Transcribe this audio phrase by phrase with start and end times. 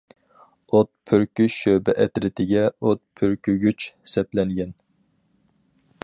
[0.75, 4.73] ئوت پۈركۈش شۆبە ئەترىتىگە ئوت پۈركۈگۈچ سەپلەنگەن.